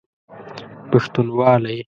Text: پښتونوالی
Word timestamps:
پښتونوالی 0.89 1.77